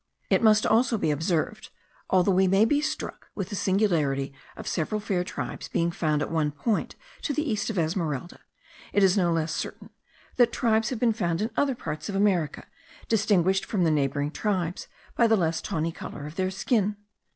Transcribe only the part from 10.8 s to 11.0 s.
have